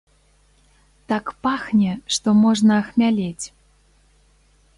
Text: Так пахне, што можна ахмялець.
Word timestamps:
Так 1.13 1.25
пахне, 1.47 1.91
што 2.15 2.27
можна 2.43 2.71
ахмялець. 2.85 3.45